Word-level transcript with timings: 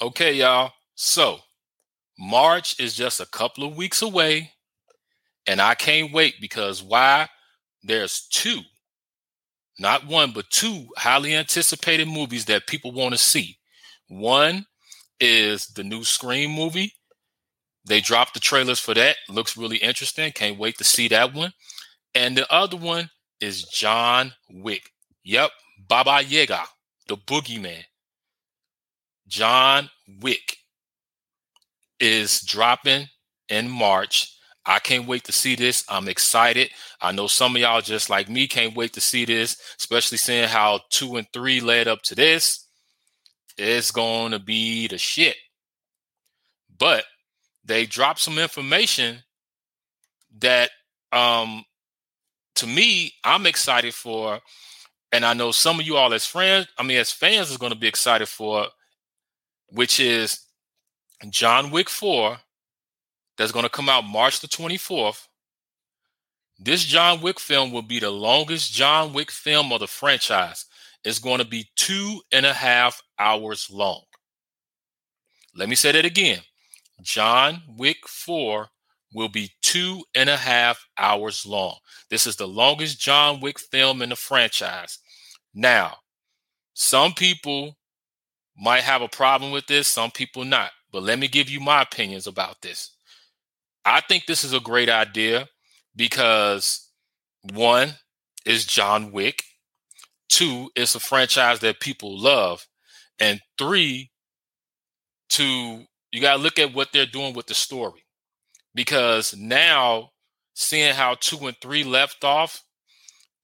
Okay, 0.00 0.34
y'all. 0.34 0.72
So 0.94 1.38
March 2.18 2.78
is 2.78 2.94
just 2.94 3.18
a 3.18 3.26
couple 3.26 3.64
of 3.64 3.76
weeks 3.76 4.02
away, 4.02 4.52
and 5.46 5.58
I 5.58 5.74
can't 5.74 6.12
wait 6.12 6.34
because 6.38 6.82
why? 6.82 7.28
There's 7.82 8.26
two, 8.30 8.60
not 9.78 10.06
one, 10.06 10.32
but 10.32 10.50
two 10.50 10.88
highly 10.98 11.34
anticipated 11.34 12.08
movies 12.08 12.44
that 12.46 12.66
people 12.66 12.92
want 12.92 13.12
to 13.14 13.18
see. 13.18 13.56
One 14.08 14.66
is 15.18 15.68
the 15.68 15.84
new 15.84 16.04
Scream 16.04 16.50
movie. 16.50 16.92
They 17.86 18.00
dropped 18.02 18.34
the 18.34 18.40
trailers 18.40 18.80
for 18.80 18.92
that. 18.92 19.16
Looks 19.30 19.56
really 19.56 19.78
interesting. 19.78 20.30
Can't 20.32 20.58
wait 20.58 20.76
to 20.78 20.84
see 20.84 21.08
that 21.08 21.32
one. 21.32 21.52
And 22.14 22.36
the 22.36 22.52
other 22.52 22.76
one 22.76 23.08
is 23.40 23.62
John 23.62 24.32
Wick. 24.50 24.90
Yep, 25.24 25.52
Baba 25.88 26.22
Yaga, 26.22 26.64
the 27.08 27.16
boogeyman. 27.16 27.84
John 29.28 29.90
Wick 30.20 30.58
is 31.98 32.40
dropping 32.42 33.06
in 33.48 33.70
March. 33.70 34.32
I 34.64 34.80
can't 34.80 35.06
wait 35.06 35.24
to 35.24 35.32
see 35.32 35.54
this. 35.54 35.84
I'm 35.88 36.08
excited. 36.08 36.70
I 37.00 37.12
know 37.12 37.28
some 37.28 37.54
of 37.54 37.62
y'all 37.62 37.80
just 37.80 38.10
like 38.10 38.28
me 38.28 38.48
can't 38.48 38.76
wait 38.76 38.92
to 38.94 39.00
see 39.00 39.24
this, 39.24 39.56
especially 39.78 40.18
seeing 40.18 40.48
how 40.48 40.80
two 40.90 41.16
and 41.16 41.26
three 41.32 41.60
led 41.60 41.86
up 41.86 42.02
to 42.02 42.14
this. 42.14 42.66
It's 43.56 43.90
going 43.90 44.32
to 44.32 44.38
be 44.38 44.88
the 44.88 44.98
shit. 44.98 45.36
But 46.78 47.04
they 47.64 47.86
dropped 47.86 48.20
some 48.20 48.38
information 48.38 49.22
that 50.38 50.70
um 51.12 51.64
to 52.56 52.66
me 52.66 53.12
I'm 53.24 53.46
excited 53.46 53.94
for 53.94 54.40
and 55.12 55.24
I 55.24 55.32
know 55.32 55.52
some 55.52 55.80
of 55.80 55.86
you 55.86 55.96
all 55.96 56.12
as 56.12 56.26
friends, 56.26 56.66
I 56.76 56.82
mean 56.82 56.98
as 56.98 57.10
fans 57.10 57.50
is 57.50 57.56
going 57.56 57.72
to 57.72 57.78
be 57.78 57.88
excited 57.88 58.28
for 58.28 58.66
which 59.68 60.00
is 60.00 60.40
John 61.30 61.70
Wick 61.70 61.88
4 61.88 62.38
that's 63.36 63.52
going 63.52 63.64
to 63.64 63.70
come 63.70 63.88
out 63.88 64.04
March 64.04 64.40
the 64.40 64.48
24th. 64.48 65.26
This 66.58 66.84
John 66.84 67.20
Wick 67.20 67.38
film 67.38 67.70
will 67.70 67.82
be 67.82 68.00
the 68.00 68.10
longest 68.10 68.72
John 68.72 69.12
Wick 69.12 69.30
film 69.30 69.72
of 69.72 69.80
the 69.80 69.86
franchise. 69.86 70.64
It's 71.04 71.18
going 71.18 71.38
to 71.38 71.44
be 71.44 71.68
two 71.76 72.20
and 72.32 72.46
a 72.46 72.52
half 72.52 73.02
hours 73.18 73.68
long. 73.70 74.02
Let 75.54 75.68
me 75.68 75.74
say 75.74 75.92
that 75.92 76.04
again. 76.04 76.40
John 77.02 77.62
Wick 77.76 77.98
4 78.06 78.68
will 79.14 79.28
be 79.28 79.50
two 79.62 80.02
and 80.14 80.28
a 80.28 80.36
half 80.36 80.86
hours 80.98 81.46
long. 81.46 81.76
This 82.10 82.26
is 82.26 82.36
the 82.36 82.48
longest 82.48 82.98
John 82.98 83.40
Wick 83.40 83.58
film 83.58 84.02
in 84.02 84.08
the 84.08 84.16
franchise. 84.16 84.98
Now, 85.54 85.96
some 86.74 87.12
people 87.12 87.76
might 88.58 88.82
have 88.82 89.02
a 89.02 89.08
problem 89.08 89.52
with 89.52 89.66
this, 89.66 89.88
some 89.88 90.10
people 90.10 90.44
not. 90.44 90.70
But 90.92 91.02
let 91.02 91.18
me 91.18 91.28
give 91.28 91.50
you 91.50 91.60
my 91.60 91.82
opinions 91.82 92.26
about 92.26 92.62
this. 92.62 92.96
I 93.84 94.00
think 94.00 94.26
this 94.26 94.44
is 94.44 94.52
a 94.52 94.60
great 94.60 94.88
idea 94.88 95.48
because 95.94 96.90
one 97.52 97.94
is 98.44 98.66
John 98.66 99.12
Wick, 99.12 99.44
two, 100.28 100.70
it's 100.74 100.94
a 100.94 101.00
franchise 101.00 101.60
that 101.60 101.80
people 101.80 102.18
love, 102.18 102.66
and 103.20 103.40
three, 103.58 104.10
to 105.30 105.84
you 106.12 106.20
got 106.20 106.36
to 106.36 106.42
look 106.42 106.58
at 106.58 106.72
what 106.72 106.88
they're 106.92 107.06
doing 107.06 107.34
with 107.34 107.46
the 107.46 107.54
story 107.54 108.04
because 108.74 109.36
now 109.36 110.10
seeing 110.54 110.94
how 110.94 111.16
two 111.18 111.46
and 111.46 111.56
three 111.60 111.84
left 111.84 112.24
off 112.24 112.62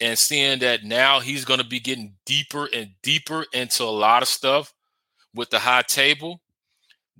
and 0.00 0.18
seeing 0.18 0.60
that 0.60 0.84
now 0.84 1.20
he's 1.20 1.44
going 1.44 1.60
to 1.60 1.66
be 1.66 1.80
getting 1.80 2.14
deeper 2.24 2.68
and 2.72 2.90
deeper 3.02 3.44
into 3.52 3.82
a 3.82 3.86
lot 3.86 4.22
of 4.22 4.28
stuff 4.28 4.72
with 5.34 5.50
the 5.50 5.58
high 5.58 5.82
table 5.82 6.40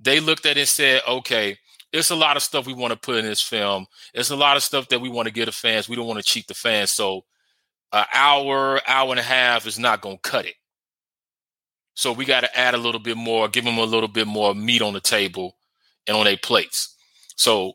they 0.03 0.19
looked 0.19 0.45
at 0.45 0.57
it 0.57 0.61
and 0.61 0.69
said, 0.69 1.01
okay, 1.07 1.57
it's 1.91 2.09
a 2.09 2.15
lot 2.15 2.35
of 2.37 2.43
stuff 2.43 2.67
we 2.67 2.73
want 2.73 2.91
to 2.91 2.99
put 2.99 3.17
in 3.17 3.25
this 3.25 3.41
film. 3.41 3.85
It's 4.13 4.31
a 4.31 4.35
lot 4.35 4.57
of 4.57 4.63
stuff 4.63 4.89
that 4.89 5.01
we 5.01 5.09
want 5.09 5.27
to 5.27 5.33
give 5.33 5.45
the 5.45 5.51
fans. 5.51 5.87
We 5.87 5.95
don't 5.95 6.07
want 6.07 6.19
to 6.19 6.25
cheat 6.25 6.47
the 6.47 6.53
fans. 6.53 6.91
So 6.91 7.23
an 7.91 8.05
hour, 8.13 8.81
hour 8.87 9.11
and 9.11 9.19
a 9.19 9.23
half 9.23 9.67
is 9.67 9.79
not 9.79 10.01
going 10.01 10.17
to 10.17 10.29
cut 10.29 10.45
it. 10.45 10.55
So 11.93 12.11
we 12.11 12.25
got 12.25 12.41
to 12.41 12.59
add 12.59 12.73
a 12.73 12.79
little 12.79 12.99
bit 12.99 13.17
more, 13.17 13.47
give 13.47 13.63
them 13.63 13.77
a 13.77 13.83
little 13.83 14.07
bit 14.07 14.27
more 14.27 14.55
meat 14.55 14.81
on 14.81 14.93
the 14.93 14.99
table 14.99 15.55
and 16.07 16.17
on 16.17 16.25
their 16.25 16.37
plates. 16.37 16.95
So 17.35 17.73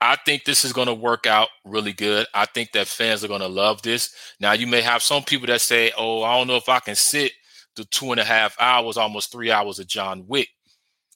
I 0.00 0.16
think 0.16 0.44
this 0.44 0.66
is 0.66 0.74
going 0.74 0.88
to 0.88 0.94
work 0.94 1.26
out 1.26 1.48
really 1.64 1.94
good. 1.94 2.26
I 2.34 2.44
think 2.44 2.72
that 2.72 2.86
fans 2.86 3.24
are 3.24 3.28
going 3.28 3.40
to 3.40 3.48
love 3.48 3.80
this. 3.80 4.14
Now, 4.38 4.52
you 4.52 4.66
may 4.66 4.82
have 4.82 5.02
some 5.02 5.22
people 5.22 5.46
that 5.46 5.62
say, 5.62 5.92
oh, 5.96 6.22
I 6.22 6.36
don't 6.36 6.46
know 6.46 6.56
if 6.56 6.68
I 6.68 6.80
can 6.80 6.94
sit 6.94 7.32
the 7.76 7.84
two 7.84 8.10
and 8.10 8.20
a 8.20 8.24
half 8.24 8.56
hours, 8.60 8.96
almost 8.96 9.30
three 9.30 9.50
hours 9.50 9.78
of 9.78 9.86
John 9.86 10.26
Wick. 10.26 10.48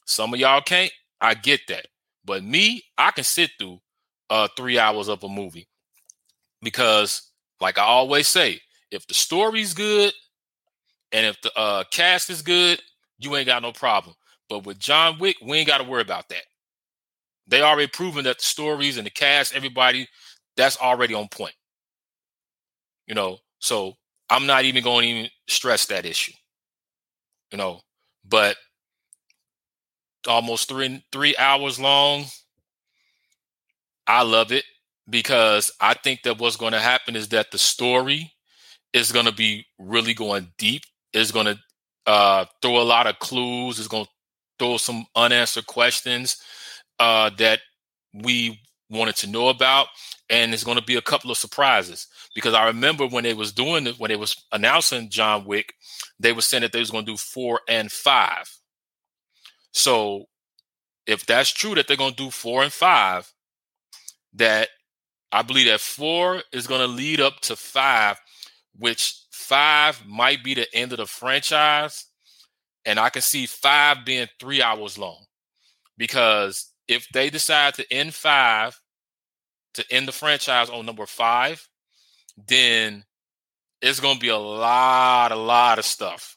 Some 0.06 0.34
of 0.34 0.40
y'all 0.40 0.60
can't. 0.60 0.92
I 1.20 1.34
get 1.34 1.60
that. 1.68 1.86
But 2.24 2.44
me, 2.44 2.84
I 2.98 3.10
can 3.10 3.24
sit 3.24 3.50
through 3.58 3.80
uh 4.28 4.48
three 4.56 4.78
hours 4.78 5.08
of 5.08 5.24
a 5.24 5.28
movie 5.28 5.68
because, 6.62 7.30
like 7.60 7.78
I 7.78 7.82
always 7.82 8.28
say, 8.28 8.60
if 8.90 9.06
the 9.06 9.14
story's 9.14 9.74
good 9.74 10.12
and 11.12 11.26
if 11.26 11.40
the 11.42 11.56
uh, 11.58 11.84
cast 11.90 12.30
is 12.30 12.42
good, 12.42 12.80
you 13.18 13.34
ain't 13.36 13.46
got 13.46 13.62
no 13.62 13.72
problem. 13.72 14.14
But 14.48 14.64
with 14.66 14.78
John 14.78 15.18
Wick, 15.18 15.36
we 15.42 15.58
ain't 15.58 15.68
got 15.68 15.78
to 15.78 15.84
worry 15.84 16.02
about 16.02 16.28
that. 16.28 16.42
They 17.46 17.62
already 17.62 17.88
proven 17.88 18.24
that 18.24 18.38
the 18.38 18.44
stories 18.44 18.96
and 18.96 19.06
the 19.06 19.10
cast, 19.10 19.54
everybody, 19.54 20.08
that's 20.56 20.78
already 20.78 21.14
on 21.14 21.28
point. 21.28 21.54
You 23.06 23.14
know, 23.14 23.38
so 23.58 23.94
I'm 24.28 24.46
not 24.46 24.64
even 24.64 24.84
going 24.84 25.02
to 25.02 25.14
even 25.14 25.30
stress 25.48 25.86
that 25.86 26.06
issue. 26.06 26.32
You 27.52 27.58
know, 27.58 27.80
but 28.28 28.56
almost 30.28 30.68
three 30.68 31.04
three 31.12 31.36
hours 31.36 31.78
long. 31.80 32.26
I 34.06 34.22
love 34.22 34.52
it 34.52 34.64
because 35.08 35.70
I 35.80 35.94
think 35.94 36.22
that 36.22 36.38
what's 36.38 36.56
going 36.56 36.72
to 36.72 36.80
happen 36.80 37.16
is 37.16 37.28
that 37.28 37.50
the 37.50 37.58
story 37.58 38.32
is 38.92 39.12
going 39.12 39.26
to 39.26 39.32
be 39.32 39.66
really 39.78 40.14
going 40.14 40.52
deep. 40.58 40.82
Is 41.12 41.32
going 41.32 41.46
to 41.46 41.58
uh, 42.06 42.44
throw 42.62 42.80
a 42.80 42.84
lot 42.84 43.06
of 43.06 43.18
clues. 43.18 43.78
Is 43.78 43.88
going 43.88 44.04
to 44.04 44.10
throw 44.58 44.76
some 44.76 45.06
unanswered 45.16 45.66
questions 45.66 46.36
uh, 46.98 47.30
that 47.38 47.60
we 48.12 48.60
wanted 48.90 49.16
to 49.16 49.26
know 49.28 49.48
about, 49.48 49.88
and 50.30 50.54
it's 50.54 50.64
going 50.64 50.78
to 50.78 50.84
be 50.84 50.96
a 50.96 51.02
couple 51.02 51.30
of 51.30 51.36
surprises. 51.36 52.06
Because 52.34 52.54
I 52.54 52.66
remember 52.66 53.06
when 53.06 53.24
they 53.24 53.34
was 53.34 53.52
doing 53.52 53.86
it, 53.86 53.98
when 53.98 54.10
they 54.10 54.16
was 54.16 54.36
announcing 54.52 55.10
John 55.10 55.44
Wick, 55.44 55.74
they 56.18 56.32
were 56.32 56.42
saying 56.42 56.62
that 56.62 56.72
they 56.72 56.78
was 56.78 56.90
going 56.90 57.04
to 57.04 57.12
do 57.12 57.18
four 57.18 57.60
and 57.68 57.90
five 57.90 58.48
so 59.72 60.26
if 61.06 61.26
that's 61.26 61.50
true 61.50 61.74
that 61.74 61.86
they're 61.86 61.96
going 61.96 62.14
to 62.14 62.24
do 62.24 62.30
four 62.30 62.62
and 62.62 62.72
five, 62.72 63.32
that 64.34 64.68
I 65.32 65.42
believe 65.42 65.66
that 65.66 65.80
four 65.80 66.42
is 66.52 66.66
going 66.66 66.80
to 66.80 66.86
lead 66.86 67.20
up 67.20 67.40
to 67.42 67.56
five, 67.56 68.20
which 68.78 69.24
five 69.30 70.04
might 70.06 70.42
be 70.44 70.54
the 70.54 70.66
end 70.74 70.92
of 70.92 70.98
the 70.98 71.06
franchise. 71.06 72.06
And 72.84 72.98
I 72.98 73.10
can 73.10 73.22
see 73.22 73.46
five 73.46 74.04
being 74.04 74.26
three 74.38 74.62
hours 74.62 74.98
long 74.98 75.24
because 75.98 76.72
if 76.88 77.06
they 77.12 77.30
decide 77.30 77.74
to 77.74 77.92
end 77.92 78.14
five, 78.14 78.80
to 79.74 79.84
end 79.90 80.08
the 80.08 80.12
franchise 80.12 80.70
on 80.70 80.86
number 80.86 81.06
five, 81.06 81.66
then 82.46 83.04
it's 83.80 84.00
going 84.00 84.14
to 84.14 84.20
be 84.20 84.28
a 84.28 84.38
lot, 84.38 85.32
a 85.32 85.36
lot 85.36 85.78
of 85.78 85.84
stuff. 85.84 86.36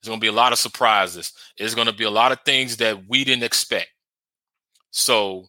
It's 0.00 0.08
going 0.08 0.18
to 0.18 0.24
be 0.24 0.28
a 0.28 0.32
lot 0.32 0.52
of 0.52 0.58
surprises. 0.58 1.32
It's 1.56 1.74
going 1.74 1.86
to 1.86 1.92
be 1.92 2.04
a 2.04 2.10
lot 2.10 2.32
of 2.32 2.40
things 2.44 2.78
that 2.78 3.08
we 3.08 3.24
didn't 3.24 3.44
expect. 3.44 3.88
So 4.90 5.46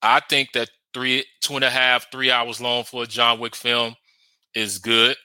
I 0.00 0.20
think 0.20 0.52
that 0.52 0.70
three, 0.94 1.24
two 1.40 1.54
and 1.54 1.64
a 1.64 1.70
half, 1.70 2.10
three 2.10 2.30
hours 2.30 2.60
long 2.60 2.84
for 2.84 3.02
a 3.02 3.06
John 3.06 3.38
Wick 3.38 3.54
film 3.54 3.94
is 4.54 4.78
good. 4.78 5.16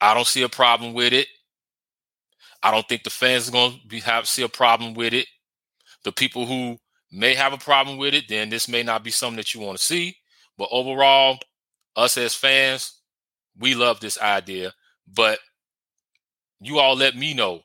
I 0.00 0.14
don't 0.14 0.26
see 0.26 0.42
a 0.42 0.48
problem 0.48 0.94
with 0.94 1.12
it. 1.12 1.28
I 2.62 2.70
don't 2.70 2.86
think 2.86 3.02
the 3.02 3.10
fans 3.10 3.48
are 3.48 3.52
going 3.52 3.80
to 3.80 3.86
be, 3.86 4.00
have 4.00 4.28
see 4.28 4.42
a 4.42 4.48
problem 4.48 4.94
with 4.94 5.14
it. 5.14 5.26
The 6.04 6.12
people 6.12 6.46
who 6.46 6.78
may 7.12 7.34
have 7.34 7.52
a 7.52 7.58
problem 7.58 7.98
with 7.98 8.14
it, 8.14 8.24
then 8.28 8.48
this 8.48 8.68
may 8.68 8.82
not 8.82 9.04
be 9.04 9.10
something 9.10 9.36
that 9.36 9.54
you 9.54 9.60
want 9.60 9.78
to 9.78 9.84
see. 9.84 10.16
But 10.56 10.68
overall, 10.70 11.38
us 11.94 12.16
as 12.16 12.34
fans, 12.34 13.00
we 13.58 13.74
love 13.74 14.00
this 14.00 14.20
idea. 14.20 14.72
But 15.06 15.38
you 16.60 16.78
all 16.78 16.96
let 16.96 17.16
me 17.16 17.34
know 17.34 17.60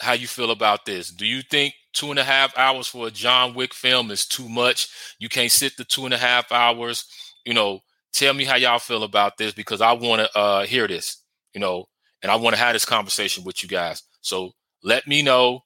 how 0.00 0.12
you 0.12 0.26
feel 0.26 0.50
about 0.50 0.84
this. 0.84 1.10
Do 1.10 1.26
you 1.26 1.42
think 1.42 1.74
two 1.92 2.10
and 2.10 2.18
a 2.18 2.24
half 2.24 2.56
hours 2.56 2.86
for 2.86 3.06
a 3.06 3.10
John 3.10 3.54
Wick 3.54 3.72
film 3.72 4.10
is 4.10 4.26
too 4.26 4.48
much? 4.48 4.88
You 5.18 5.28
can't 5.28 5.50
sit 5.50 5.76
the 5.76 5.84
two 5.84 6.04
and 6.04 6.14
a 6.14 6.18
half 6.18 6.52
hours. 6.52 7.06
You 7.44 7.54
know, 7.54 7.80
tell 8.12 8.34
me 8.34 8.44
how 8.44 8.56
y'all 8.56 8.78
feel 8.78 9.02
about 9.02 9.38
this 9.38 9.52
because 9.54 9.80
I 9.80 9.92
want 9.92 10.22
to 10.22 10.38
uh, 10.38 10.66
hear 10.66 10.86
this. 10.86 11.22
You 11.54 11.60
know, 11.60 11.86
and 12.22 12.30
I 12.30 12.36
want 12.36 12.54
to 12.54 12.60
have 12.60 12.74
this 12.74 12.84
conversation 12.84 13.44
with 13.44 13.62
you 13.62 13.68
guys. 13.68 14.02
So 14.20 14.52
let 14.82 15.06
me 15.06 15.22
know. 15.22 15.60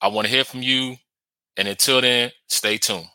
I 0.00 0.08
want 0.08 0.26
to 0.26 0.32
hear 0.32 0.44
from 0.44 0.62
you. 0.62 0.96
And 1.56 1.68
until 1.68 2.00
then, 2.00 2.32
stay 2.48 2.78
tuned. 2.78 3.06